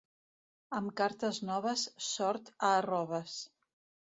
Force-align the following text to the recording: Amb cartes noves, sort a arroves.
Amb 0.77 0.93
cartes 1.01 1.39
noves, 1.49 1.83
sort 2.07 2.51
a 2.71 2.73
arroves. 2.81 3.37